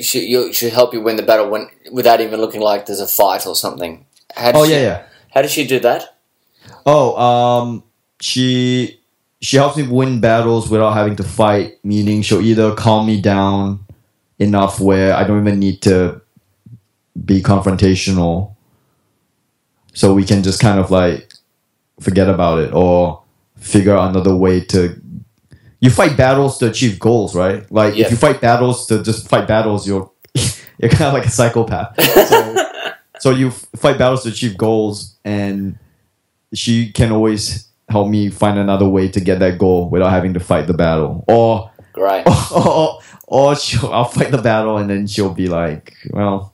[0.00, 3.46] She you, help you win the battle when without even looking like there's a fight
[3.46, 4.06] or something.
[4.34, 5.06] How Oh she, yeah, yeah.
[5.34, 6.16] How does she do that?
[6.86, 7.84] Oh, um,
[8.20, 9.00] she
[9.40, 11.78] she helps me win battles without having to fight.
[11.84, 13.84] Meaning, she'll either calm me down
[14.38, 16.20] enough where I don't even need to
[17.24, 18.54] be confrontational,
[19.94, 21.32] so we can just kind of like
[22.00, 23.22] forget about it or
[23.56, 25.00] figure out another way to.
[25.80, 27.70] You fight battles to achieve goals, right?
[27.72, 28.04] Like Yeah.
[28.06, 30.10] if you fight battles to just fight battles, you're
[30.78, 32.00] you're kind of like a psychopath.
[32.28, 32.56] So,
[33.22, 35.78] so you fight battles to achieve goals, and
[36.52, 40.40] she can always help me find another way to get that goal without having to
[40.40, 41.24] fight the battle.
[41.28, 42.26] Or Great.
[42.52, 46.52] or, or she'll, I'll fight the battle and then she'll be like, well,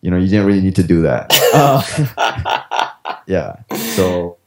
[0.00, 1.30] you know, you didn't really need to do that.
[1.54, 2.90] Uh,
[3.28, 3.54] yeah.
[3.94, 4.38] So,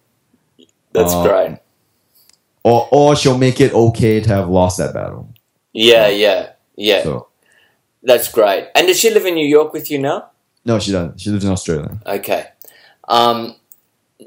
[0.92, 1.60] That's uh, great.
[2.64, 5.34] or or she'll make it okay to have lost that battle.
[5.72, 7.04] Yeah, yeah, yeah.
[7.04, 7.30] So
[8.04, 8.68] That's great.
[8.76, 10.32] And does she live in New York with you now?
[10.68, 11.20] No, she doesn't.
[11.22, 11.98] She lives in Australia.
[12.06, 12.50] Okay.
[13.08, 13.56] Um,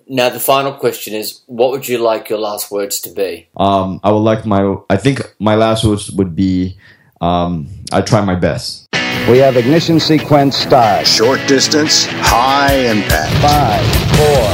[0.09, 3.49] now the final question is: What would you like your last words to be?
[3.59, 4.77] Um, I would like my.
[4.89, 6.79] I think my last words would be,
[7.21, 8.89] um, I try my best.
[9.29, 11.07] We have ignition sequence start.
[11.07, 13.33] Short distance, high impact.
[13.45, 13.85] Five,
[14.17, 14.49] four,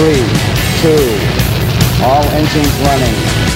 [0.00, 0.24] three,
[0.80, 1.06] two.
[2.02, 3.46] All engines running.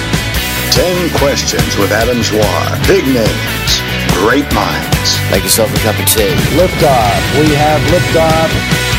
[0.71, 2.87] 10 questions with Adam Zwar.
[2.87, 3.80] Big names,
[4.19, 5.19] great minds.
[5.31, 6.35] Make yourself a cup of tea.
[6.57, 7.39] Liftoff.
[7.39, 8.90] We have liftoff.